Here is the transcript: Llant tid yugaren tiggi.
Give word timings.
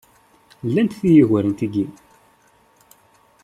Llant 0.67 0.93
tid 0.99 1.15
yugaren 1.17 1.53
tiggi. 1.59 1.85